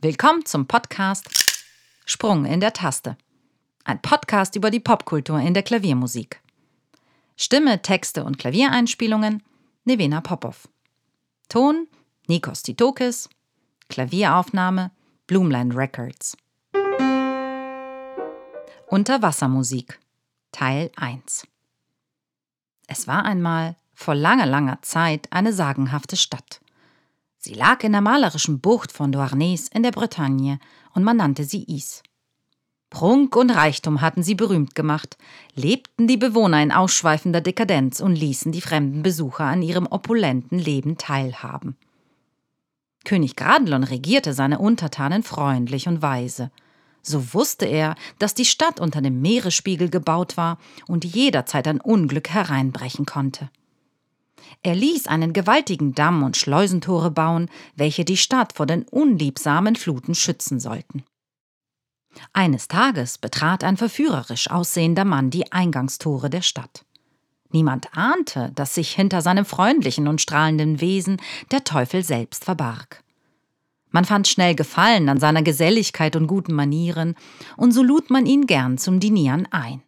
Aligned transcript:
Willkommen 0.00 0.46
zum 0.46 0.68
Podcast 0.68 1.28
Sprung 2.06 2.44
in 2.44 2.60
der 2.60 2.72
Taste. 2.72 3.16
Ein 3.82 4.00
Podcast 4.00 4.54
über 4.54 4.70
die 4.70 4.78
Popkultur 4.78 5.40
in 5.40 5.54
der 5.54 5.64
Klaviermusik. 5.64 6.40
Stimme, 7.36 7.82
Texte 7.82 8.22
und 8.22 8.38
Klaviereinspielungen 8.38 9.42
Nevena 9.84 10.20
Popov. 10.20 10.68
Ton 11.48 11.88
Nikos 12.28 12.62
Titokis. 12.62 13.28
Klavieraufnahme 13.88 14.92
Bloomland 15.26 15.74
Records. 15.74 16.36
Unterwassermusik 18.86 19.98
Teil 20.52 20.92
1 20.94 21.44
Es 22.86 23.08
war 23.08 23.24
einmal 23.24 23.74
vor 23.94 24.14
langer, 24.14 24.46
langer 24.46 24.80
Zeit 24.82 25.26
eine 25.32 25.52
sagenhafte 25.52 26.16
Stadt. 26.16 26.60
Sie 27.40 27.54
lag 27.54 27.84
in 27.84 27.92
der 27.92 28.00
malerischen 28.00 28.60
Bucht 28.60 28.90
von 28.90 29.12
Douarnenez 29.12 29.68
in 29.68 29.84
der 29.84 29.92
Bretagne 29.92 30.58
und 30.92 31.04
man 31.04 31.18
nannte 31.18 31.44
sie 31.44 31.62
Is. 31.62 32.02
Prunk 32.90 33.36
und 33.36 33.50
Reichtum 33.50 34.00
hatten 34.00 34.24
sie 34.24 34.34
berühmt 34.34 34.74
gemacht, 34.74 35.16
lebten 35.54 36.08
die 36.08 36.16
Bewohner 36.16 36.60
in 36.62 36.72
ausschweifender 36.72 37.40
Dekadenz 37.40 38.00
und 38.00 38.16
ließen 38.16 38.50
die 38.50 38.60
fremden 38.60 39.02
Besucher 39.02 39.44
an 39.44 39.62
ihrem 39.62 39.86
opulenten 39.86 40.58
Leben 40.58 40.98
teilhaben. 40.98 41.76
König 43.04 43.36
Gradlon 43.36 43.84
regierte 43.84 44.32
seine 44.32 44.58
Untertanen 44.58 45.22
freundlich 45.22 45.86
und 45.86 46.02
weise. 46.02 46.50
So 47.02 47.34
wusste 47.34 47.66
er, 47.66 47.94
dass 48.18 48.34
die 48.34 48.44
Stadt 48.44 48.80
unter 48.80 49.00
dem 49.00 49.20
Meeresspiegel 49.20 49.90
gebaut 49.90 50.36
war 50.36 50.58
und 50.88 51.04
jederzeit 51.04 51.68
ein 51.68 51.80
Unglück 51.80 52.30
hereinbrechen 52.30 53.06
konnte. 53.06 53.48
Er 54.62 54.74
ließ 54.74 55.06
einen 55.06 55.32
gewaltigen 55.32 55.94
Damm 55.94 56.22
und 56.22 56.36
Schleusentore 56.36 57.10
bauen, 57.10 57.48
welche 57.76 58.04
die 58.04 58.16
Stadt 58.16 58.52
vor 58.54 58.66
den 58.66 58.82
unliebsamen 58.82 59.76
Fluten 59.76 60.14
schützen 60.14 60.60
sollten. 60.60 61.04
Eines 62.32 62.68
Tages 62.68 63.18
betrat 63.18 63.64
ein 63.64 63.76
verführerisch 63.76 64.50
aussehender 64.50 65.04
Mann 65.04 65.30
die 65.30 65.52
Eingangstore 65.52 66.30
der 66.30 66.42
Stadt. 66.42 66.84
Niemand 67.50 67.96
ahnte, 67.96 68.52
dass 68.54 68.74
sich 68.74 68.94
hinter 68.94 69.22
seinem 69.22 69.44
freundlichen 69.44 70.08
und 70.08 70.20
strahlenden 70.20 70.80
Wesen 70.80 71.18
der 71.50 71.64
Teufel 71.64 72.04
selbst 72.04 72.44
verbarg. 72.44 73.02
Man 73.90 74.04
fand 74.04 74.28
schnell 74.28 74.54
Gefallen 74.54 75.08
an 75.08 75.18
seiner 75.18 75.42
Geselligkeit 75.42 76.14
und 76.14 76.26
guten 76.26 76.52
Manieren, 76.52 77.14
und 77.56 77.72
so 77.72 77.82
lud 77.82 78.10
man 78.10 78.26
ihn 78.26 78.46
gern 78.46 78.76
zum 78.76 79.00
Dinieren 79.00 79.48
ein. 79.50 79.82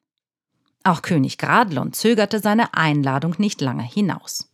Auch 0.85 1.03
König 1.03 1.39
Gradlon 1.39 1.93
zögerte 1.93 2.41
seine 2.41 2.75
Einladung 2.75 3.35
nicht 3.39 3.61
lange 3.61 3.83
hinaus. 3.83 4.51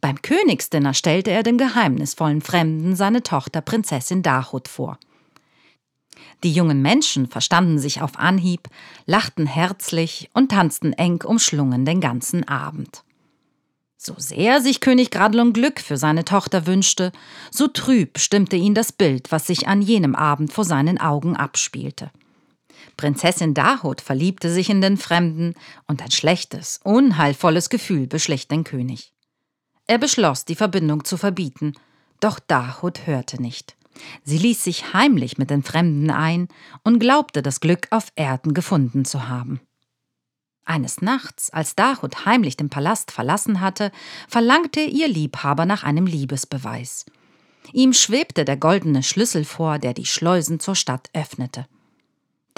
Beim 0.00 0.20
Königsdinner 0.22 0.94
stellte 0.94 1.30
er 1.30 1.42
dem 1.42 1.58
geheimnisvollen 1.58 2.40
Fremden 2.40 2.96
seine 2.96 3.22
Tochter 3.22 3.60
Prinzessin 3.60 4.22
Dahut 4.22 4.68
vor– 4.68 4.98
die 6.42 6.52
jungen 6.52 6.80
Menschen 6.80 7.26
verstanden 7.26 7.78
sich 7.78 8.00
auf 8.00 8.18
Anhieb, 8.18 8.68
lachten 9.06 9.46
herzlich 9.46 10.30
und 10.32 10.50
tanzten 10.50 10.92
eng 10.92 11.22
umschlungen 11.22 11.84
den 11.84 12.00
ganzen 12.00 12.48
Abend. 12.48 13.04
So 13.98 14.14
sehr 14.16 14.62
sich 14.62 14.80
König 14.80 15.10
Gradlon 15.10 15.52
Glück 15.52 15.78
für 15.78 15.98
seine 15.98 16.24
Tochter 16.24 16.66
wünschte, 16.66 17.12
so 17.50 17.68
trüb 17.68 18.18
stimmte 18.18 18.56
ihn 18.56 18.74
das 18.74 18.92
Bild, 18.92 19.30
was 19.30 19.46
sich 19.46 19.68
an 19.68 19.82
jenem 19.82 20.14
Abend 20.14 20.50
vor 20.52 20.64
seinen 20.64 20.98
Augen 20.98 21.36
abspielte. 21.36 22.10
Prinzessin 23.00 23.54
Dahut 23.54 24.02
verliebte 24.02 24.52
sich 24.52 24.68
in 24.68 24.82
den 24.82 24.98
Fremden, 24.98 25.54
und 25.86 26.02
ein 26.02 26.10
schlechtes, 26.10 26.80
unheilvolles 26.84 27.70
Gefühl 27.70 28.06
beschlich 28.06 28.46
den 28.46 28.62
König. 28.62 29.14
Er 29.86 29.96
beschloss, 29.96 30.44
die 30.44 30.54
Verbindung 30.54 31.06
zu 31.06 31.16
verbieten, 31.16 31.72
doch 32.20 32.38
Dahut 32.38 33.06
hörte 33.06 33.40
nicht. 33.40 33.74
Sie 34.22 34.36
ließ 34.36 34.62
sich 34.62 34.92
heimlich 34.92 35.38
mit 35.38 35.48
den 35.48 35.62
Fremden 35.62 36.10
ein 36.10 36.48
und 36.84 36.98
glaubte 36.98 37.40
das 37.40 37.60
Glück 37.60 37.88
auf 37.88 38.12
Erden 38.16 38.52
gefunden 38.52 39.06
zu 39.06 39.28
haben. 39.28 39.62
Eines 40.66 41.00
Nachts, 41.00 41.48
als 41.48 41.74
Dahut 41.74 42.26
heimlich 42.26 42.58
den 42.58 42.68
Palast 42.68 43.12
verlassen 43.12 43.62
hatte, 43.62 43.92
verlangte 44.28 44.80
ihr 44.80 45.08
Liebhaber 45.08 45.64
nach 45.64 45.84
einem 45.84 46.04
Liebesbeweis. 46.04 47.06
Ihm 47.72 47.94
schwebte 47.94 48.44
der 48.44 48.58
goldene 48.58 49.02
Schlüssel 49.02 49.46
vor, 49.46 49.78
der 49.78 49.94
die 49.94 50.04
Schleusen 50.04 50.60
zur 50.60 50.76
Stadt 50.76 51.08
öffnete. 51.14 51.66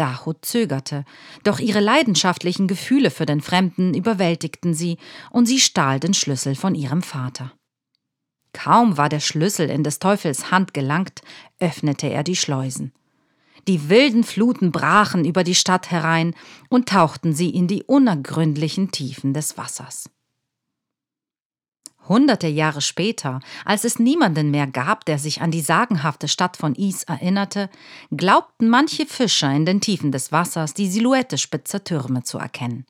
Dahut 0.02 0.44
zögerte, 0.44 1.04
doch 1.44 1.60
ihre 1.60 1.78
leidenschaftlichen 1.78 2.66
Gefühle 2.66 3.12
für 3.12 3.24
den 3.24 3.40
Fremden 3.40 3.94
überwältigten 3.94 4.74
sie, 4.74 4.98
und 5.30 5.46
sie 5.46 5.60
stahl 5.60 6.00
den 6.00 6.12
Schlüssel 6.12 6.56
von 6.56 6.74
ihrem 6.74 7.02
Vater. 7.02 7.52
Kaum 8.52 8.96
war 8.96 9.08
der 9.08 9.20
Schlüssel 9.20 9.70
in 9.70 9.84
des 9.84 10.00
Teufels 10.00 10.50
Hand 10.50 10.74
gelangt, 10.74 11.20
öffnete 11.60 12.08
er 12.08 12.24
die 12.24 12.34
Schleusen. 12.34 12.92
Die 13.68 13.88
wilden 13.88 14.24
Fluten 14.24 14.72
brachen 14.72 15.24
über 15.24 15.44
die 15.44 15.54
Stadt 15.54 15.92
herein 15.92 16.34
und 16.68 16.88
tauchten 16.88 17.32
sie 17.32 17.50
in 17.50 17.68
die 17.68 17.84
unergründlichen 17.84 18.90
Tiefen 18.90 19.32
des 19.32 19.56
Wassers. 19.56 20.10
Hunderte 22.08 22.48
Jahre 22.48 22.80
später, 22.80 23.40
als 23.64 23.84
es 23.84 23.98
niemanden 23.98 24.50
mehr 24.50 24.66
gab, 24.66 25.04
der 25.04 25.18
sich 25.18 25.40
an 25.40 25.50
die 25.50 25.60
sagenhafte 25.60 26.26
Stadt 26.26 26.56
von 26.56 26.74
Is 26.74 27.04
erinnerte, 27.04 27.70
glaubten 28.10 28.68
manche 28.68 29.06
Fischer 29.06 29.52
in 29.52 29.66
den 29.66 29.80
Tiefen 29.80 30.10
des 30.10 30.32
Wassers 30.32 30.74
die 30.74 30.90
Silhouette 30.90 31.38
spitzer 31.38 31.84
Türme 31.84 32.24
zu 32.24 32.38
erkennen. 32.38 32.86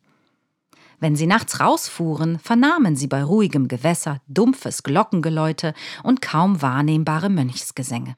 Wenn 0.99 1.17
sie 1.17 1.27
nachts 1.27 1.61
rausfuhren, 1.61 2.39
vernahmen 2.39 2.97
sie 2.97 3.09
bei 3.09 3.25
ruhigem 3.25 3.69
Gewässer 3.69 4.21
dumpfes 4.29 4.83
Glockengeläute 4.83 5.75
und 6.05 6.23
kaum 6.23 6.63
wahrnehmbare 6.63 7.29
Mönchsgesänge. 7.29 8.17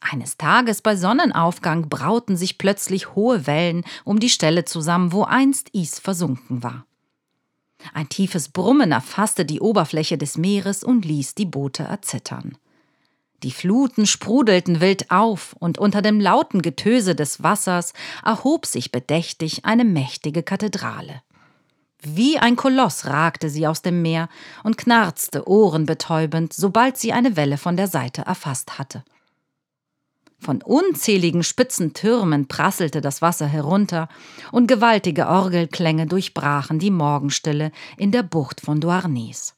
Eines 0.00 0.38
Tages 0.38 0.80
bei 0.80 0.96
Sonnenaufgang 0.96 1.88
brauten 1.88 2.36
sich 2.36 2.56
plötzlich 2.56 3.14
hohe 3.14 3.46
Wellen 3.46 3.84
um 4.04 4.18
die 4.18 4.30
Stelle 4.30 4.64
zusammen, 4.64 5.12
wo 5.12 5.24
einst 5.24 5.68
Is 5.70 5.98
versunken 5.98 6.62
war. 6.62 6.87
Ein 7.94 8.08
tiefes 8.08 8.48
Brummen 8.48 8.92
erfasste 8.92 9.44
die 9.44 9.60
Oberfläche 9.60 10.18
des 10.18 10.36
Meeres 10.36 10.84
und 10.84 11.04
ließ 11.04 11.34
die 11.34 11.46
Boote 11.46 11.84
erzittern. 11.84 12.56
Die 13.44 13.52
Fluten 13.52 14.06
sprudelten 14.06 14.80
wild 14.80 15.10
auf, 15.10 15.54
und 15.60 15.78
unter 15.78 16.02
dem 16.02 16.20
lauten 16.20 16.60
Getöse 16.60 17.14
des 17.14 17.42
Wassers 17.42 17.92
erhob 18.24 18.66
sich 18.66 18.90
bedächtig 18.90 19.64
eine 19.64 19.84
mächtige 19.84 20.42
Kathedrale. 20.42 21.22
Wie 22.00 22.38
ein 22.38 22.56
Koloss 22.56 23.06
ragte 23.06 23.48
sie 23.48 23.66
aus 23.66 23.82
dem 23.82 24.02
Meer 24.02 24.28
und 24.64 24.76
knarzte 24.78 25.48
ohrenbetäubend, 25.48 26.52
sobald 26.52 26.96
sie 26.96 27.12
eine 27.12 27.36
Welle 27.36 27.58
von 27.58 27.76
der 27.76 27.88
Seite 27.88 28.22
erfasst 28.22 28.78
hatte. 28.78 29.04
Von 30.40 30.62
unzähligen 30.62 31.42
spitzen 31.42 31.94
Türmen 31.94 32.46
prasselte 32.46 33.00
das 33.00 33.20
Wasser 33.22 33.46
herunter, 33.46 34.08
und 34.52 34.68
gewaltige 34.68 35.26
Orgelklänge 35.26 36.06
durchbrachen 36.06 36.78
die 36.78 36.92
Morgenstille 36.92 37.72
in 37.96 38.12
der 38.12 38.22
Bucht 38.22 38.60
von 38.60 38.80
Douarnenez. 38.80 39.54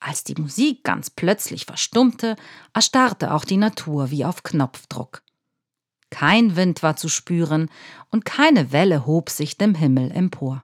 Als 0.00 0.24
die 0.24 0.34
Musik 0.40 0.84
ganz 0.84 1.10
plötzlich 1.10 1.66
verstummte, 1.66 2.36
erstarrte 2.72 3.32
auch 3.32 3.44
die 3.44 3.56
Natur 3.56 4.10
wie 4.10 4.24
auf 4.24 4.42
Knopfdruck. 4.42 5.22
Kein 6.10 6.56
Wind 6.56 6.82
war 6.82 6.96
zu 6.96 7.08
spüren, 7.08 7.70
und 8.10 8.24
keine 8.24 8.72
Welle 8.72 9.06
hob 9.06 9.30
sich 9.30 9.58
dem 9.58 9.74
Himmel 9.74 10.10
empor. 10.10 10.62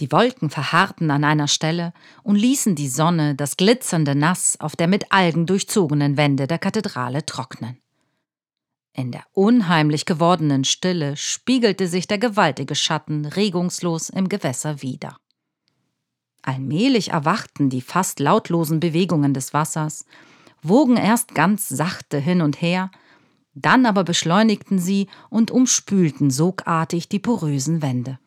Die 0.00 0.10
Wolken 0.12 0.48
verharrten 0.48 1.10
an 1.10 1.24
einer 1.24 1.46
Stelle 1.46 1.92
und 2.22 2.36
ließen 2.36 2.74
die 2.74 2.88
Sonne 2.88 3.34
das 3.34 3.58
glitzernde 3.58 4.14
Nass 4.14 4.58
auf 4.58 4.74
der 4.74 4.88
mit 4.88 5.12
Algen 5.12 5.44
durchzogenen 5.44 6.16
Wände 6.16 6.46
der 6.46 6.58
Kathedrale 6.58 7.26
trocknen. 7.26 7.76
In 8.94 9.12
der 9.12 9.22
unheimlich 9.32 10.06
gewordenen 10.06 10.64
Stille 10.64 11.16
spiegelte 11.16 11.86
sich 11.86 12.08
der 12.08 12.18
gewaltige 12.18 12.74
Schatten 12.74 13.26
regungslos 13.26 14.08
im 14.08 14.28
Gewässer 14.28 14.80
wieder. 14.80 15.18
Allmählich 16.42 17.10
erwachten 17.10 17.68
die 17.68 17.82
fast 17.82 18.20
lautlosen 18.20 18.80
Bewegungen 18.80 19.34
des 19.34 19.52
Wassers, 19.52 20.06
wogen 20.62 20.96
erst 20.96 21.34
ganz 21.34 21.68
sachte 21.68 22.18
hin 22.18 22.40
und 22.40 22.62
her, 22.62 22.90
dann 23.54 23.84
aber 23.84 24.04
beschleunigten 24.04 24.78
sie 24.78 25.08
und 25.28 25.50
umspülten 25.50 26.30
sogartig 26.30 27.08
die 27.08 27.18
porösen 27.18 27.82
Wände. 27.82 28.18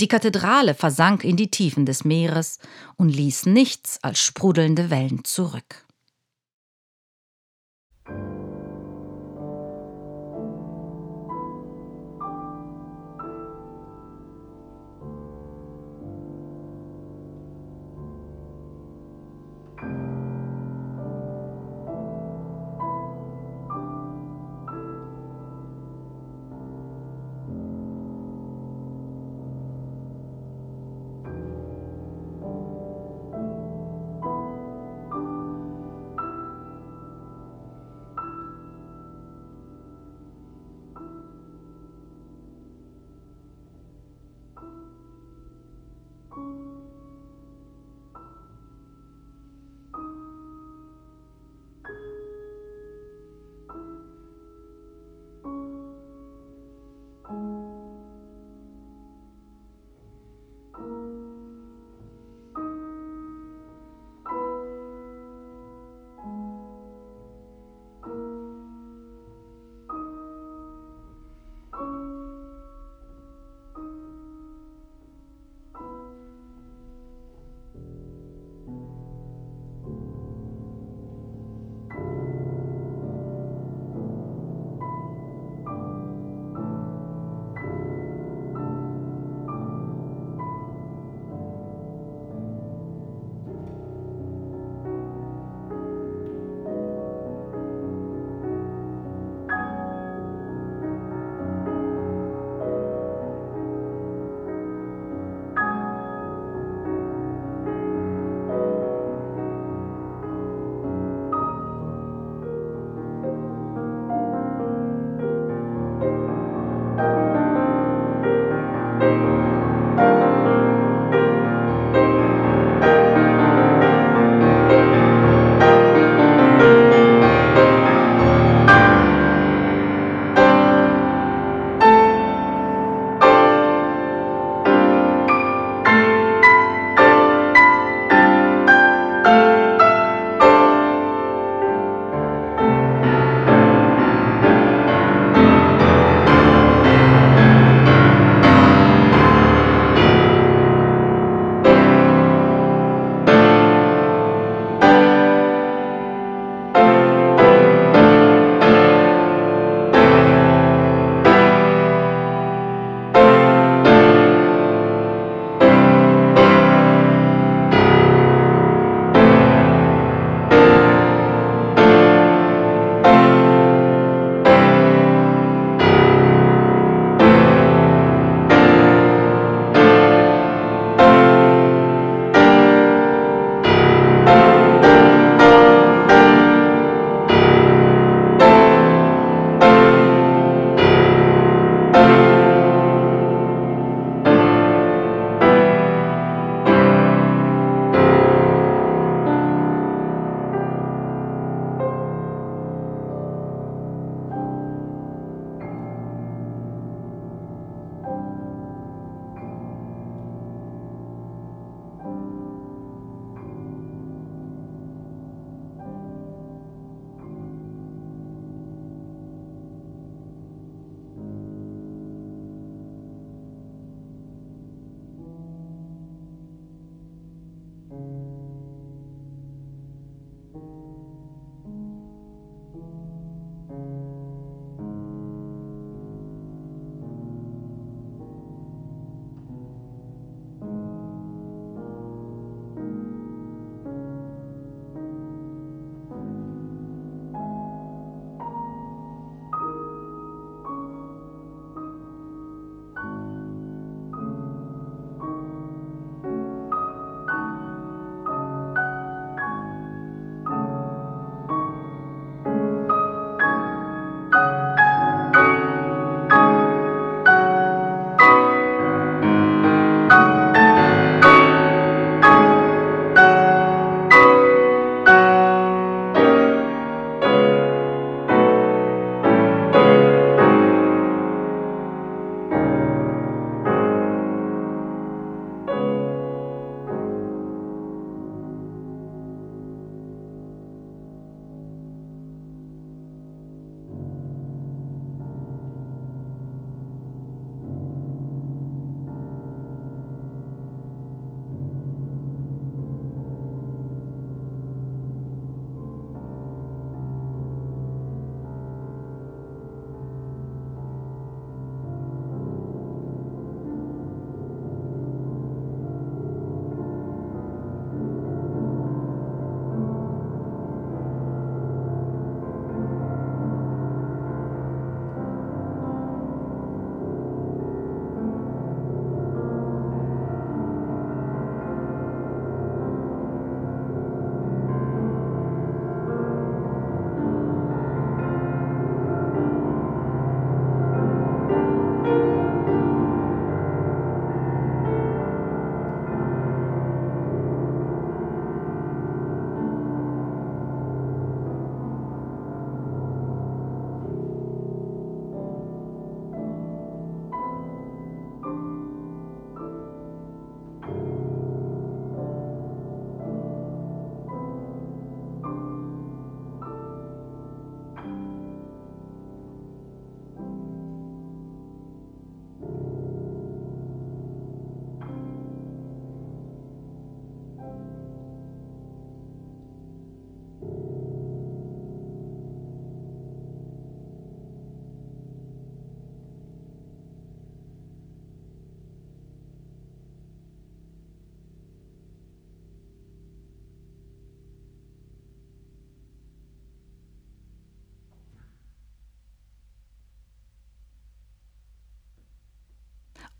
Die 0.00 0.08
Kathedrale 0.08 0.74
versank 0.74 1.24
in 1.24 1.36
die 1.36 1.50
Tiefen 1.50 1.84
des 1.84 2.04
Meeres 2.04 2.58
und 2.96 3.10
ließ 3.10 3.44
nichts 3.44 3.98
als 4.02 4.18
sprudelnde 4.18 4.88
Wellen 4.88 5.24
zurück. 5.24 5.84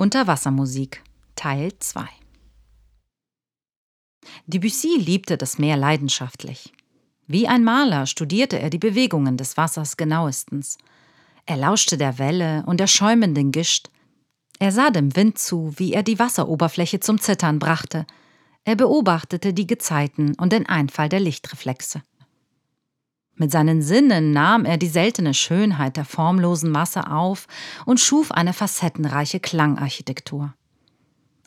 Unterwassermusik 0.00 1.02
Teil 1.36 1.72
2 1.78 2.06
Debussy 4.46 4.96
liebte 4.96 5.36
das 5.36 5.58
Meer 5.58 5.76
leidenschaftlich. 5.76 6.72
Wie 7.26 7.46
ein 7.46 7.62
Maler 7.62 8.06
studierte 8.06 8.58
er 8.58 8.70
die 8.70 8.78
Bewegungen 8.78 9.36
des 9.36 9.58
Wassers 9.58 9.98
genauestens. 9.98 10.78
Er 11.44 11.58
lauschte 11.58 11.98
der 11.98 12.18
Welle 12.18 12.64
und 12.64 12.80
der 12.80 12.86
schäumenden 12.86 13.52
Gischt. 13.52 13.90
Er 14.58 14.72
sah 14.72 14.88
dem 14.88 15.14
Wind 15.16 15.38
zu, 15.38 15.74
wie 15.76 15.92
er 15.92 16.02
die 16.02 16.18
Wasseroberfläche 16.18 17.00
zum 17.00 17.20
Zittern 17.20 17.58
brachte. 17.58 18.06
Er 18.64 18.76
beobachtete 18.76 19.52
die 19.52 19.66
Gezeiten 19.66 20.34
und 20.36 20.54
den 20.54 20.64
Einfall 20.64 21.10
der 21.10 21.20
Lichtreflexe. 21.20 22.00
Mit 23.40 23.50
seinen 23.50 23.80
Sinnen 23.80 24.32
nahm 24.32 24.66
er 24.66 24.76
die 24.76 24.86
seltene 24.86 25.32
Schönheit 25.32 25.96
der 25.96 26.04
formlosen 26.04 26.70
Masse 26.70 27.10
auf 27.10 27.46
und 27.86 27.98
schuf 27.98 28.32
eine 28.32 28.52
facettenreiche 28.52 29.40
Klangarchitektur. 29.40 30.52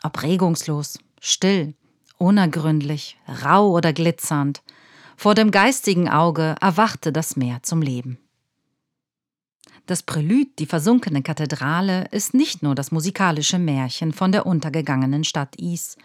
Ob 0.02 0.24
regungslos, 0.24 0.98
still, 1.22 1.76
unergründlich, 2.18 3.20
rau 3.44 3.70
oder 3.70 3.94
glitzernd, 3.94 4.64
vor 5.18 5.36
dem 5.36 5.52
geistigen 5.52 6.10
Auge 6.10 6.56
erwachte 6.60 7.12
das 7.12 7.36
Meer 7.36 7.62
zum 7.62 7.84
Leben. 7.84 8.18
Das 9.86 10.02
Prälude, 10.02 10.50
die 10.58 10.66
versunkene 10.66 11.22
Kathedrale, 11.22 12.08
ist 12.10 12.34
nicht 12.34 12.64
nur 12.64 12.74
das 12.74 12.92
musikalische 12.92 13.60
Märchen 13.60 14.14
von 14.14 14.32
der 14.32 14.48
untergegangenen 14.48 15.24
Stadt 15.24 15.56
Is, 15.58 15.98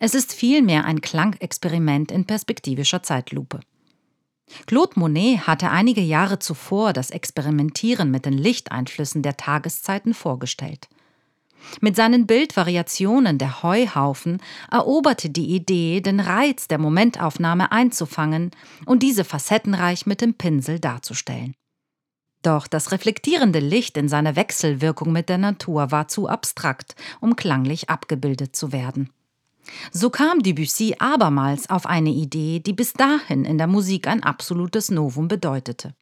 es 0.00 0.16
ist 0.16 0.32
vielmehr 0.32 0.84
ein 0.84 1.00
Klangexperiment 1.00 2.10
in 2.10 2.24
perspektivischer 2.24 3.04
Zeitlupe. 3.04 3.60
Claude 4.66 4.98
Monet 4.98 5.46
hatte 5.46 5.70
einige 5.70 6.00
Jahre 6.00 6.38
zuvor 6.38 6.92
das 6.92 7.10
Experimentieren 7.10 8.10
mit 8.10 8.24
den 8.26 8.32
Lichteinflüssen 8.32 9.22
der 9.22 9.36
Tageszeiten 9.36 10.14
vorgestellt. 10.14 10.88
Mit 11.80 11.96
seinen 11.96 12.26
Bildvariationen 12.26 13.38
der 13.38 13.62
Heuhaufen 13.62 14.40
eroberte 14.70 15.30
die 15.30 15.54
Idee, 15.54 16.00
den 16.00 16.20
Reiz 16.20 16.68
der 16.68 16.78
Momentaufnahme 16.78 17.72
einzufangen 17.72 18.50
und 18.86 19.02
diese 19.02 19.24
facettenreich 19.24 20.06
mit 20.06 20.20
dem 20.20 20.34
Pinsel 20.34 20.78
darzustellen. 20.78 21.54
Doch 22.42 22.68
das 22.68 22.92
reflektierende 22.92 23.58
Licht 23.58 23.96
in 23.96 24.08
seiner 24.08 24.36
Wechselwirkung 24.36 25.12
mit 25.12 25.28
der 25.28 25.38
Natur 25.38 25.90
war 25.90 26.08
zu 26.08 26.28
abstrakt, 26.28 26.94
um 27.20 27.36
klanglich 27.36 27.90
abgebildet 27.90 28.54
zu 28.54 28.72
werden. 28.72 29.10
So 29.92 30.10
kam 30.10 30.42
Debussy 30.42 30.96
abermals 30.98 31.70
auf 31.70 31.86
eine 31.86 32.10
Idee, 32.10 32.60
die 32.60 32.72
bis 32.72 32.92
dahin 32.92 33.44
in 33.44 33.58
der 33.58 33.66
Musik 33.66 34.06
ein 34.06 34.22
absolutes 34.22 34.90
Novum 34.90 35.28
bedeutete. 35.28 35.94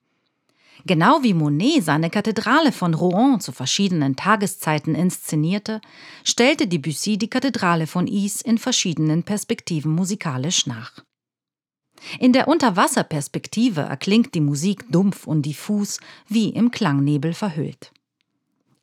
Genau 0.85 1.23
wie 1.23 1.35
Monet 1.35 1.83
seine 1.83 2.11
Kathedrale 2.11 2.71
von 2.71 2.95
Rouen 2.95 3.41
zu 3.41 3.51
verschiedenen 3.53 4.15
Tageszeiten 4.15 4.95
inszenierte, 4.95 5.81
stellte 6.23 6.67
Debussy 6.67 7.19
die 7.19 7.31
Kathedrale 7.31 7.87
von 7.87 8.07
Is 8.07 8.41
in 8.43 8.59
verschiedenen 8.59 9.23
Perspektiven 9.23 9.93
musikalisch 9.93 10.67
nach. 10.67 11.05
In 12.21 12.33
der 12.33 12.47
Unterwasserperspektive 12.47 13.81
erklingt 13.81 14.35
die 14.35 14.41
Musik 14.41 14.85
dumpf 14.91 15.27
und 15.27 15.43
diffus, 15.43 15.99
wie 16.29 16.51
im 16.51 16.71
Klangnebel 16.71 17.33
verhüllt. 17.33 17.93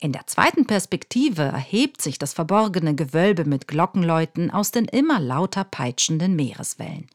In 0.03 0.11
der 0.11 0.27
zweiten 0.27 0.67
Perspektive 0.67 1.43
erhebt 1.43 2.01
sich 2.01 2.19
das 2.19 2.33
verborgene 2.33 2.93
Gewölbe 2.93 3.45
mit 3.45 3.69
Glockenläuten 3.69 4.51
aus 4.51 4.71
den 4.71 4.83
immer 4.83 5.17
lauter 5.21 5.63
peitschenden 5.63 6.35
Meereswellen. 6.35 7.07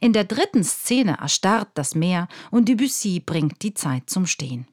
In 0.00 0.12
der 0.12 0.22
dritten 0.22 0.62
Szene 0.62 1.18
erstarrt 1.20 1.70
das 1.74 1.96
Meer 1.96 2.28
und 2.52 2.68
Debussy 2.68 3.18
bringt 3.18 3.62
die 3.62 3.74
Zeit 3.74 4.08
zum 4.08 4.26
Stehen. 4.26 4.68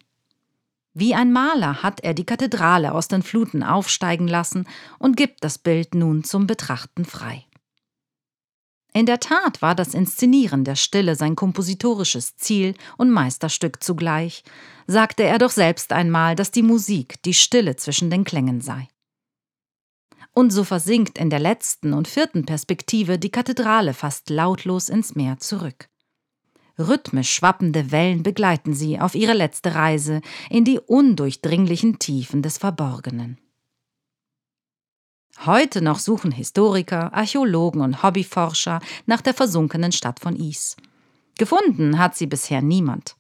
Wie 0.94 1.16
ein 1.16 1.34
Maler 1.34 1.82
hat 1.82 2.02
er 2.02 2.14
die 2.14 2.24
Kathedrale 2.24 2.92
aus 2.92 3.08
den 3.08 3.24
Fluten 3.24 3.64
aufsteigen 3.64 4.28
lassen 4.28 4.68
und 5.00 5.18
gibt 5.18 5.44
das 5.44 5.58
Bild 5.58 5.96
nun 5.96 6.24
zum 6.24 6.46
Betrachten 6.46 7.04
frei. 7.04 7.47
In 8.98 9.06
der 9.06 9.20
Tat 9.20 9.62
war 9.62 9.76
das 9.76 9.94
Inszenieren 9.94 10.64
der 10.64 10.74
Stille 10.74 11.16
sein 11.16 11.36
kompositorisches 11.36 12.36
Ziel 12.36 12.74
und 12.98 13.12
Meisterstück 13.12 13.84
zugleich, 13.84 14.44
sagte 14.88 15.22
er 15.22 15.38
doch 15.38 15.52
selbst 15.52 15.94
einmal, 15.94 16.36
dass 16.36 16.50
die 16.50 16.64
Musik 16.64 17.22
die 17.22 17.36
Stille 17.36 17.76
zwischen 17.76 18.10
den 18.10 18.24
Klängen 18.24 18.60
sei. 18.60 18.88
Und 20.34 20.50
so 20.50 20.64
versinkt 20.64 21.20
in 21.20 21.30
der 21.30 21.38
letzten 21.38 21.94
und 21.94 22.08
vierten 22.08 22.48
Perspektive 22.48 23.20
die 23.20 23.30
Kathedrale 23.30 23.94
fast 23.94 24.32
lautlos 24.32 24.90
ins 24.90 25.14
Meer 25.14 25.38
zurück. 25.38 25.90
Rhythmisch 26.80 27.30
schwappende 27.30 27.92
Wellen 27.92 28.24
begleiten 28.24 28.74
sie 28.74 29.00
auf 29.00 29.14
ihre 29.14 29.34
letzte 29.34 29.76
Reise 29.76 30.22
in 30.50 30.66
die 30.66 30.80
undurchdringlichen 30.80 32.00
Tiefen 32.00 32.42
des 32.42 32.58
Verborgenen. 32.58 33.38
Heute 35.46 35.82
noch 35.82 36.00
suchen 36.00 36.32
Historiker, 36.32 37.14
Archäologen 37.14 37.82
und 37.82 38.02
Hobbyforscher 38.02 38.80
nach 39.06 39.22
der 39.22 39.34
versunkenen 39.34 39.92
Stadt 39.92 40.20
von 40.20 40.36
Is. 40.36 40.76
Gefunden 41.38 42.00
hat 42.00 42.16
sie 42.16 42.26
bisher 42.26 42.62
niemand. 42.62 43.16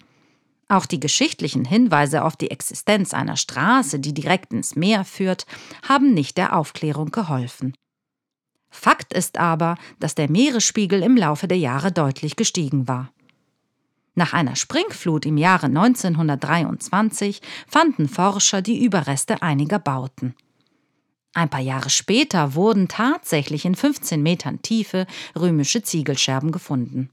Auch 0.68 0.86
die 0.86 1.00
geschichtlichen 1.00 1.64
Hinweise 1.64 2.24
auf 2.24 2.36
die 2.36 2.52
Existenz 2.52 3.14
einer 3.14 3.38
Straße, 3.38 4.00
die 4.00 4.14
direkt 4.14 4.52
ins 4.52 4.76
Meer 4.76 5.06
führt, 5.06 5.46
haben 5.88 6.14
nicht 6.14 6.38
der 6.38 6.58
Aufklärung 6.58 7.12
geholfen. 7.12 7.74
Fakt 8.70 9.14
ist 9.14 9.38
aber, 9.38 9.78
dass 10.00 10.16
der 10.16 10.30
Meeresspiegel 10.30 11.04
im 11.04 11.16
Laufe 11.16 11.48
der 11.48 11.58
Jahre 11.58 11.92
deutlich 11.92 12.36
gestiegen 12.36 12.88
war. 12.88 13.12
Nach 14.16 14.34
einer 14.34 14.56
Springflut 14.56 15.26
im 15.26 15.38
Jahre 15.38 15.68
1923 15.68 17.42
fanden 17.68 18.10
Forscher 18.10 18.62
die 18.64 18.84
Überreste 18.84 19.42
einiger 19.42 19.80
Bauten. 19.80 20.36
Ein 21.38 21.52
paar 21.52 21.62
Jahre 21.62 21.92
später 21.92 22.56
wurden 22.56 22.88
tatsächlich 22.88 23.64
in 23.64 23.76
15 23.76 24.24
Metern 24.24 24.64
Tiefe 24.64 25.06
römische 25.38 25.84
Ziegelscherben 25.84 26.52
gefunden. 26.52 27.12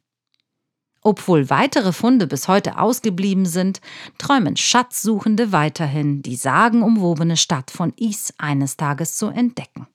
Obwohl 1.03 1.51
weitere 1.51 1.93
Funde 1.93 2.27
bis 2.27 2.49
heute 2.49 2.79
ausgeblieben 2.79 3.45
sind, 3.45 3.83
träumen 4.17 4.57
Schatzsuchende 4.57 5.53
weiterhin, 5.53 6.23
die 6.23 6.37
sagenumwobene 6.37 7.37
Stadt 7.37 7.71
von 7.71 7.93
Is 7.99 8.33
eines 8.39 8.79
Tages 8.79 9.17
zu 9.17 9.27
entdecken. 9.27 9.89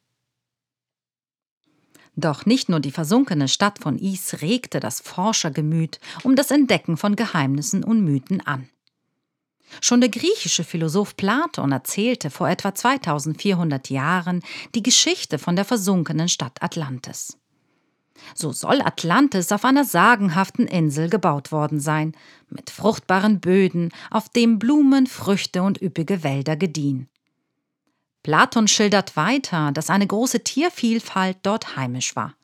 Doch 2.16 2.46
nicht 2.46 2.70
nur 2.70 2.82
die 2.82 2.92
versunkene 2.92 3.48
Stadt 3.48 3.80
von 3.80 3.98
Is 3.98 4.44
regte 4.44 4.80
das 4.80 5.02
Forschergemüt 5.02 6.00
um 6.22 6.36
das 6.36 6.52
Entdecken 6.52 6.98
von 6.98 7.16
Geheimnissen 7.16 7.84
und 7.84 8.04
Mythen 8.04 8.46
an. 8.46 8.70
Schon 9.82 10.02
der 10.02 10.10
griechische 10.10 10.64
Philosoph 10.64 11.16
Platon 11.16 11.72
erzählte 11.72 12.30
vor 12.30 12.50
etwa 12.50 12.74
2400 12.74 13.90
Jahren 13.90 14.42
die 14.76 14.84
Geschichte 14.84 15.38
von 15.38 15.56
der 15.56 15.66
versunkenen 15.66 16.30
Stadt 16.30 16.62
Atlantis. 16.62 17.38
So 18.36 18.52
soll 18.52 18.82
Atlantis 18.82 19.52
auf 19.52 19.66
einer 19.66 19.86
sagenhaften 19.86 20.68
Insel 20.68 21.10
gebaut 21.10 21.52
worden 21.52 21.80
sein, 21.80 22.14
mit 22.50 22.70
fruchtbaren 22.70 23.40
Böden, 23.40 23.92
auf 24.12 24.30
dem 24.30 24.60
Blumen, 24.60 25.08
Früchte 25.08 25.64
und 25.64 25.82
üppige 25.82 26.24
Wälder 26.24 26.56
gediehen. 26.56 27.08
Platon 28.24 28.68
schildert 28.68 29.16
weiter, 29.16 29.72
dass 29.72 29.90
eine 29.90 30.06
große 30.06 30.44
Tiervielfalt 30.44 31.38
dort 31.44 31.78
heimisch 31.78 32.16
war. 32.16 32.36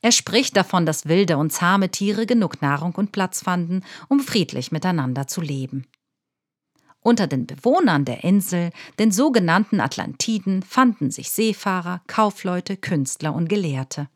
Er 0.00 0.12
spricht 0.12 0.56
davon, 0.56 0.86
dass 0.86 1.06
wilde 1.06 1.36
und 1.36 1.52
zahme 1.52 1.90
Tiere 1.90 2.26
genug 2.26 2.62
Nahrung 2.62 2.94
und 2.94 3.12
Platz 3.12 3.42
fanden, 3.42 3.82
um 4.08 4.20
friedlich 4.20 4.72
miteinander 4.72 5.26
zu 5.26 5.40
leben. 5.40 5.86
Unter 7.02 7.26
den 7.26 7.46
Bewohnern 7.46 8.04
der 8.04 8.22
Insel, 8.22 8.70
den 8.98 9.10
sogenannten 9.10 9.80
Atlantiden, 9.80 10.62
fanden 10.62 11.10
sich 11.10 11.32
Seefahrer, 11.32 12.00
Kaufleute, 12.06 12.76
Künstler 12.76 13.34
und 13.34 13.48
Gelehrte. 13.48 14.08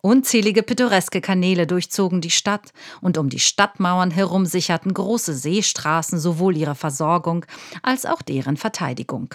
Unzählige 0.00 0.62
pittoreske 0.62 1.20
Kanäle 1.20 1.66
durchzogen 1.66 2.20
die 2.20 2.30
Stadt 2.30 2.72
und 3.00 3.16
um 3.16 3.30
die 3.30 3.38
Stadtmauern 3.38 4.10
herum 4.10 4.44
sicherten 4.44 4.92
große 4.92 5.34
Seestraßen 5.34 6.18
sowohl 6.18 6.56
ihre 6.56 6.74
Versorgung 6.74 7.46
als 7.82 8.04
auch 8.04 8.20
deren 8.20 8.58
Verteidigung. 8.58 9.34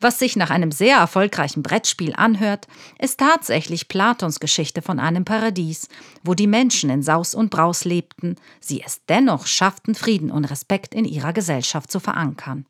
Was 0.00 0.18
sich 0.18 0.36
nach 0.36 0.50
einem 0.50 0.70
sehr 0.70 0.98
erfolgreichen 0.98 1.62
Brettspiel 1.62 2.14
anhört, 2.14 2.66
ist 2.98 3.18
tatsächlich 3.18 3.88
Platons 3.88 4.40
Geschichte 4.40 4.82
von 4.82 5.00
einem 5.00 5.24
Paradies, 5.24 5.88
wo 6.22 6.34
die 6.34 6.46
Menschen 6.46 6.90
in 6.90 7.02
Saus 7.02 7.34
und 7.34 7.50
Braus 7.50 7.84
lebten, 7.84 8.36
sie 8.60 8.82
es 8.84 9.04
dennoch 9.06 9.46
schafften, 9.46 9.94
Frieden 9.94 10.30
und 10.30 10.44
Respekt 10.44 10.94
in 10.94 11.04
ihrer 11.04 11.32
Gesellschaft 11.32 11.90
zu 11.90 12.00
verankern. 12.00 12.66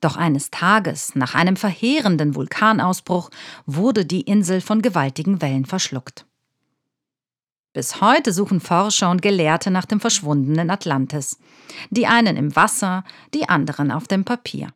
Doch 0.00 0.16
eines 0.16 0.50
Tages, 0.50 1.16
nach 1.16 1.34
einem 1.34 1.56
verheerenden 1.56 2.36
Vulkanausbruch, 2.36 3.30
wurde 3.66 4.04
die 4.04 4.20
Insel 4.20 4.60
von 4.60 4.80
gewaltigen 4.80 5.42
Wellen 5.42 5.64
verschluckt. 5.64 6.24
Bis 7.72 8.00
heute 8.00 8.32
suchen 8.32 8.60
Forscher 8.60 9.10
und 9.10 9.22
Gelehrte 9.22 9.70
nach 9.70 9.84
dem 9.84 10.00
verschwundenen 10.00 10.70
Atlantis, 10.70 11.38
die 11.90 12.06
einen 12.06 12.36
im 12.36 12.56
Wasser, 12.56 13.04
die 13.34 13.48
anderen 13.48 13.90
auf 13.90 14.08
dem 14.08 14.24
Papier. 14.24 14.68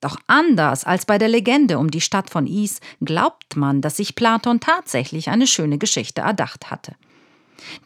Doch 0.00 0.16
anders 0.26 0.84
als 0.84 1.06
bei 1.06 1.18
der 1.18 1.28
Legende 1.28 1.78
um 1.78 1.90
die 1.90 2.00
Stadt 2.00 2.30
von 2.30 2.46
Is 2.46 2.80
glaubt 3.00 3.56
man, 3.56 3.80
dass 3.80 3.96
sich 3.96 4.14
Platon 4.14 4.60
tatsächlich 4.60 5.28
eine 5.28 5.46
schöne 5.46 5.78
Geschichte 5.78 6.20
erdacht 6.20 6.70
hatte. 6.70 6.94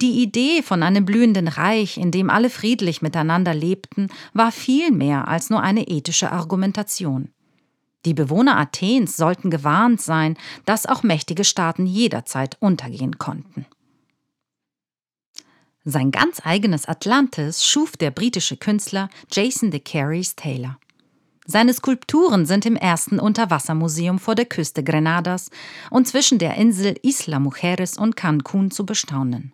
Die 0.02 0.22
Idee 0.22 0.62
von 0.62 0.82
einem 0.82 1.06
blühenden 1.06 1.48
Reich, 1.48 1.96
in 1.96 2.10
dem 2.10 2.28
alle 2.28 2.50
friedlich 2.50 3.00
miteinander 3.00 3.54
lebten, 3.54 4.08
war 4.34 4.52
viel 4.52 4.90
mehr 4.90 5.28
als 5.28 5.48
nur 5.48 5.62
eine 5.62 5.88
ethische 5.88 6.30
Argumentation. 6.30 7.30
Die 8.04 8.14
Bewohner 8.14 8.58
Athens 8.58 9.16
sollten 9.16 9.50
gewarnt 9.50 10.00
sein, 10.00 10.36
dass 10.66 10.86
auch 10.86 11.02
mächtige 11.02 11.44
Staaten 11.44 11.86
jederzeit 11.86 12.56
untergehen 12.60 13.18
konnten. 13.18 13.64
Sein 15.84 16.10
ganz 16.10 16.40
eigenes 16.44 16.86
Atlantis 16.86 17.64
schuf 17.64 17.96
der 17.96 18.10
britische 18.10 18.56
Künstler 18.56 19.08
Jason 19.30 19.70
de 19.70 19.80
Carys 19.80 20.36
Taylor. 20.36 20.78
Seine 21.44 21.74
Skulpturen 21.74 22.46
sind 22.46 22.66
im 22.66 22.76
ersten 22.76 23.18
Unterwassermuseum 23.18 24.20
vor 24.20 24.36
der 24.36 24.44
Küste 24.44 24.84
Grenadas 24.84 25.50
und 25.90 26.06
zwischen 26.06 26.38
der 26.38 26.54
Insel 26.54 26.94
Isla 27.02 27.40
Mujeres 27.40 27.98
und 27.98 28.16
Cancun 28.16 28.70
zu 28.70 28.86
bestaunen. 28.86 29.52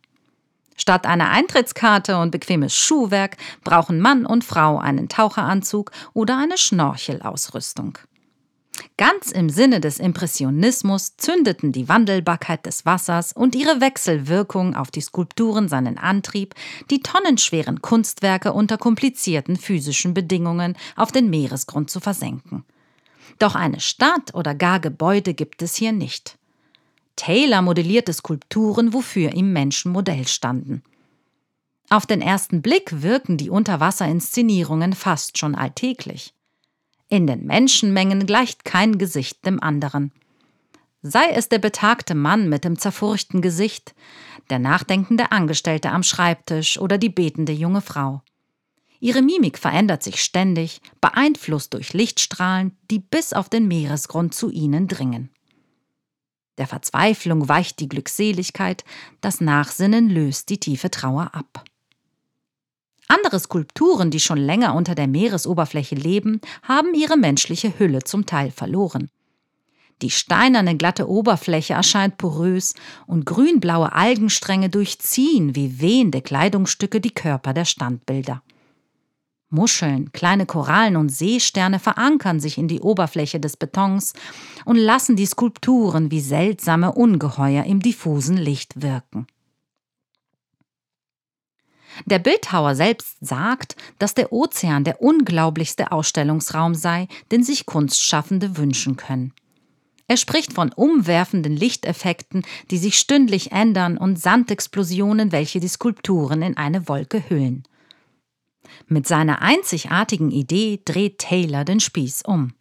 Statt 0.76 1.07
einer 1.07 1.30
Eintrittskarte 1.30 2.18
und 2.18 2.30
bequemes 2.30 2.76
Schuhwerk 2.76 3.37
brauchen 3.64 4.00
Mann 4.00 4.26
und 4.26 4.45
Frau 4.45 4.78
einen 4.78 5.09
Taucheranzug 5.09 5.90
oder 6.12 6.38
eine 6.38 6.59
Schnorchelausrüstung. 6.59 7.99
Ganz 8.97 9.30
im 9.30 9.49
Sinne 9.50 9.80
des 9.80 9.99
Impressionismus 9.99 11.16
zündeten 11.16 11.73
die 11.73 11.88
Wandelbarkeit 11.88 12.66
des 12.66 12.85
Wassers 12.85 13.32
und 13.32 13.54
ihre 13.54 13.80
Wechselwirkung 13.80 14.75
auf 14.75 14.90
die 14.90 15.00
Skulpturen 15.00 15.68
seinen 15.68 15.99
Antrieb, 15.99 16.54
die 16.90 17.00
tonnenschweren 17.00 17.80
Kunstwerke 17.80 18.52
unter 18.52 18.78
komplizierten 18.78 19.56
physischen 19.56 20.14
Bedingungen 20.14 20.76
auf 20.97 21.12
den 21.12 21.30
Meeresgrund 21.30 21.90
zu 21.90 22.00
versenken. 22.00 22.64
Doch 23.38 23.54
eine 23.54 23.80
Stadt 23.80 24.35
oder 24.35 24.54
gar 24.54 24.80
Gebäude 24.80 25.35
gibt 25.35 25.62
es 25.62 25.76
hier 25.76 25.92
nicht. 25.92 26.38
Taylor 27.14 27.62
modellierte 27.62 28.12
Skulpturen, 28.12 28.92
wofür 28.92 29.32
ihm 29.32 29.52
Menschen 29.52 29.92
Modell 29.92 30.26
standen. 30.26 30.82
Auf 31.90 32.04
den 32.04 32.20
ersten 32.20 32.62
Blick 32.62 33.02
wirken 33.02 33.37
die 33.37 33.50
Unterwasserinszenierungen 33.50 34.92
fast 34.92 35.38
schon 35.38 35.54
alltäglich. 35.54 36.34
In 37.08 37.26
den 37.26 37.47
Menschenmengen 37.47 38.26
gleicht 38.26 38.64
kein 38.64 38.99
Gesicht 38.99 39.47
dem 39.47 39.62
anderen. 39.62 40.12
Sei 41.00 41.30
es 41.32 41.49
der 41.49 41.58
betagte 41.58 42.14
Mann 42.14 42.49
mit 42.49 42.64
dem 42.64 42.78
zerfurchten 42.78 43.40
Gesicht, 43.40 43.94
der 44.50 44.58
nachdenkende 44.58 45.32
Angestellte 45.32 45.90
am 45.90 46.02
Schreibtisch 46.02 46.78
oder 46.78 46.99
die 46.99 47.08
betende 47.08 47.52
junge 47.52 47.80
Frau. 47.80 48.23
Ihre 49.00 49.23
Mimik 49.23 49.58
verändert 49.58 50.02
sich 50.02 50.23
ständig, 50.23 50.80
beeinflusst 51.00 51.73
durch 51.73 51.92
Lichtstrahlen, 51.92 52.76
die 52.90 52.99
bis 52.99 53.32
auf 53.32 53.49
den 53.49 53.68
Meeresgrund 53.68 54.34
zu 54.34 54.50
ihnen 54.50 54.88
dringen. 54.88 55.30
Der 56.58 56.66
Verzweiflung 56.66 57.49
weicht 57.49 57.78
die 57.78 57.88
Glückseligkeit, 57.88 58.84
das 59.21 59.40
Nachsinnen 59.40 60.10
löst 60.10 60.50
die 60.50 60.58
tiefe 60.58 60.90
Trauer 60.90 61.30
ab. 61.32 61.64
Andere 63.08 63.40
Skulpturen, 63.40 64.10
die 64.10 64.21
schon 64.21 64.38
länger 64.38 64.75
unter 64.75 64.94
der 64.94 65.08
Meeresoberfläche 65.08 65.94
leben, 65.94 66.40
haben 66.62 66.92
ihre 66.94 67.16
menschliche 67.16 67.78
Hülle 67.78 68.04
zum 68.04 68.26
Teil 68.26 68.50
verloren. 68.50 69.10
Die 70.02 70.10
steinerne 70.10 70.76
glatte 70.76 71.08
Oberfläche 71.08 71.73
erscheint 71.73 72.18
porös 72.18 72.75
und 73.06 73.26
grünblaue 73.26 73.92
Algenstränge 73.92 74.68
durchziehen 74.68 75.56
wie 75.56 75.80
wehende 75.80 76.23
Kleidungsstücke 76.23 77.00
die 77.00 77.10
Körper 77.10 77.52
der 77.52 77.64
Standbilder. 77.64 78.42
Muscheln, 79.50 80.12
kleine 80.12 80.44
Korallen 80.44 80.97
und 80.97 81.08
Seesterne 81.08 81.78
verankern 81.78 82.38
sich 82.38 82.58
in 82.58 82.68
die 82.68 82.80
Oberfläche 82.80 83.40
des 83.40 83.56
Betons 83.56 84.12
und 84.66 84.76
lassen 84.76 85.16
die 85.16 85.25
Skulpturen 85.25 86.10
wie 86.10 86.21
seltsame 86.21 86.92
Ungeheuer 86.92 87.64
im 87.64 87.80
diffusen 87.80 88.36
Licht 88.36 88.82
wirken. 88.82 89.26
Der 92.07 92.19
Bildhauer 92.19 92.75
selbst 92.75 93.17
sagt, 93.21 93.77
dass 93.99 94.15
der 94.15 94.33
Ozean 94.33 94.85
der 94.85 95.03
unglaublichste 95.03 95.93
Ausstellungsraum 95.93 96.75
sei, 96.75 97.09
den 97.31 97.43
sich 97.43 97.67
Kunstschaffende 97.67 98.57
wünschen 98.57 98.97
können. 98.97 99.33
Er 100.07 100.17
spricht 100.17 100.55
von 100.55 100.73
umwerfenden 100.73 101.55
Lichteffekten, 101.55 102.43
die 102.71 102.79
sich 102.79 102.99
stündlich 102.99 103.53
ändern, 103.53 103.99
und 103.99 104.19
Sandexplosionen, 104.19 105.33
welche 105.33 105.61
die 105.61 105.69
Skulpturen 105.69 106.41
in 106.41 106.57
eine 106.57 106.89
Wolke 106.89 107.29
hüllen. 107.29 107.65
Mit 108.87 109.07
seiner 109.07 109.43
einzigartigen 109.43 110.31
Idee 110.31 110.81
dreht 110.85 111.19
Taylor 111.19 111.65
den 111.65 111.81
Spieß 111.81 112.23
um. 112.23 112.55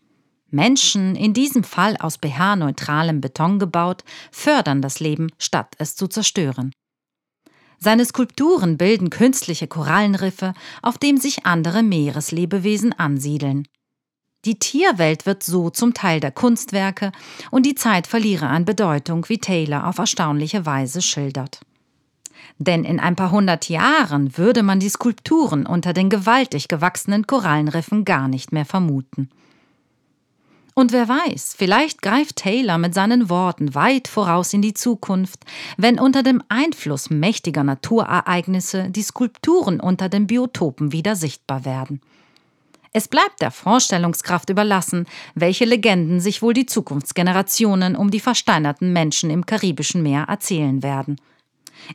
Menschen, 0.50 1.16
in 1.16 1.34
diesem 1.34 1.63
Fall 1.63 1.98
aus 1.98 2.18
pH-neutralem 2.18 3.22
Beton 3.22 3.60
gebaut, 3.60 4.04
fördern 4.32 4.82
das 4.82 5.00
Leben, 5.00 5.30
statt 5.38 5.76
es 5.78 5.96
zu 5.96 6.08
zerstören. 6.08 6.72
Seine 7.80 8.06
Skulpturen 8.06 8.78
bilden 8.78 9.10
künstliche 9.10 9.68
Korallenriffe, 9.68 10.54
auf 10.82 10.98
dem 10.98 11.18
sich 11.18 11.46
andere 11.46 11.84
Meereslebewesen 11.84 12.94
ansiedeln. 12.94 13.68
Die 14.46 14.60
Tierwelt 14.60 15.26
wird 15.26 15.44
so 15.44 15.70
zum 15.70 15.94
Teil 15.94 16.20
der 16.20 16.32
Kunstwerke 16.32 17.12
und 17.52 17.66
die 17.66 17.76
Zeit 17.76 18.08
verliere 18.08 18.48
an 18.48 18.66
Bedeutung, 18.66 19.28
wie 19.30 19.40
Taylor 19.40 19.88
auf 19.88 19.98
erstaunliche 19.98 20.66
Weise 20.66 21.02
schildert. 21.02 21.60
Denn 22.58 22.84
in 22.84 23.00
ein 23.00 23.16
paar 23.16 23.32
hundert 23.32 23.70
Jahren 23.70 24.38
würde 24.38 24.63
man 24.63 24.80
die 24.80 24.90
Skulpturen 24.90 25.66
unter 25.66 25.94
den 25.94 26.10
gewaltig 26.10 26.68
gewachsenen 26.68 27.28
Korallenriffen 27.28 28.06
gar 28.06 28.28
nicht 28.28 28.52
mehr 28.52 28.66
vermuten. 28.66 29.30
Und 30.78 30.92
wer 30.92 31.10
weiß, 31.10 31.56
vielleicht 31.58 32.04
greift 32.04 32.36
Taylor 32.36 32.78
mit 32.78 32.94
seinen 32.94 33.32
Worten 33.32 33.74
weit 33.74 34.08
voraus 34.08 34.54
in 34.54 34.62
die 34.62 34.76
Zukunft, 34.76 35.44
wenn 35.76 36.00
unter 36.00 36.22
dem 36.22 36.44
Einfluss 36.50 37.10
mächtiger 37.10 37.63
Naturereignisse 37.63 38.92
die 38.92 39.02
Skulpturen 39.02 39.80
unter 39.80 40.08
den 40.08 40.28
Biotopen 40.28 40.92
wieder 40.92 41.16
sichtbar 41.16 41.66
werden. 41.66 42.00
Es 42.94 43.08
bleibt 43.08 43.42
der 43.42 43.50
Vorstellungskraft 43.50 44.52
überlassen, 44.52 45.08
welche 45.34 45.66
Legenden 45.66 46.20
sich 46.20 46.44
wohl 46.44 46.54
die 46.54 46.68
Zukunftsgenerationen 46.68 47.96
um 47.96 48.12
die 48.12 48.20
versteinerten 48.20 48.94
Menschen 48.94 49.32
im 49.32 49.48
Karibischen 49.48 50.04
Meer 50.04 50.26
erzählen 50.30 50.84
werden. 50.84 51.20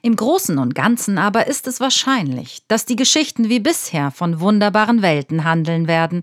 Im 0.03 0.17
Großen 0.17 0.59
und 0.59 0.75
Ganzen 0.75 1.19
aber 1.19 1.47
ist 1.47 1.67
es 1.67 1.81
wahrscheinlich, 1.81 2.63
dass 2.69 2.87
die 2.87 2.97
Geschichten 2.97 3.49
wie 3.49 3.61
bisher 3.61 4.11
von 4.11 4.41
wunderbaren 4.41 5.03
Welten 5.03 5.45
handeln 5.45 5.87
werden, 5.87 6.23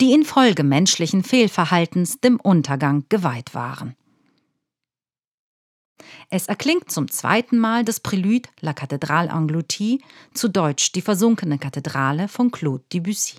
die 0.00 0.12
infolge 0.12 0.64
menschlichen 0.64 1.22
Fehlverhaltens 1.22 2.20
dem 2.20 2.38
Untergang 2.38 3.04
geweiht 3.08 3.54
waren. 3.54 3.94
Es 6.28 6.46
erklingt 6.46 6.90
zum 6.90 7.10
zweiten 7.10 7.58
Mal 7.58 7.84
das 7.84 8.02
Prélude 8.02 8.48
La 8.60 8.72
Cathédrale 8.72 9.30
Engloutie, 9.30 10.02
zu 10.34 10.48
Deutsch 10.48 10.92
die 10.92 11.02
versunkene 11.02 11.58
Kathedrale 11.58 12.28
von 12.28 12.50
Claude 12.50 12.84
Debussy. 12.92 13.36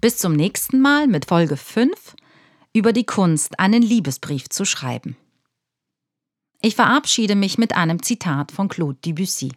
Bis 0.00 0.16
zum 0.16 0.32
nächsten 0.32 0.80
Mal 0.80 1.08
mit 1.08 1.26
Folge 1.26 1.58
5 1.58 2.16
über 2.72 2.94
die 2.94 3.04
Kunst, 3.04 3.60
einen 3.60 3.82
Liebesbrief 3.82 4.48
zu 4.48 4.64
schreiben. 4.64 5.14
Ich 6.62 6.74
verabschiede 6.74 7.34
mich 7.34 7.58
mit 7.58 7.76
einem 7.76 8.02
Zitat 8.02 8.50
von 8.50 8.68
Claude 8.70 8.98
Debussy. 9.04 9.52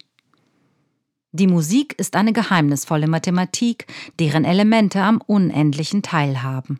Die 1.32 1.46
Musik 1.46 1.94
ist 1.98 2.14
eine 2.14 2.34
geheimnisvolle 2.34 3.06
Mathematik, 3.06 3.86
deren 4.18 4.44
Elemente 4.44 5.00
am 5.00 5.22
Unendlichen 5.22 6.02
teilhaben. 6.02 6.78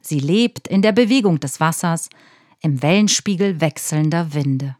Sie 0.00 0.18
lebt 0.18 0.66
in 0.66 0.80
der 0.80 0.92
Bewegung 0.92 1.40
des 1.40 1.60
Wassers, 1.60 2.08
im 2.60 2.80
Wellenspiegel 2.80 3.60
wechselnder 3.60 4.32
Winde. 4.32 4.76